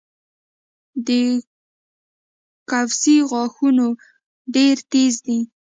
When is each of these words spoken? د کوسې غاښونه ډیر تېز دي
د 1.05 1.07
کوسې 2.69 3.15
غاښونه 3.29 3.85
ډیر 4.55 4.75
تېز 4.91 5.13
دي 5.25 5.39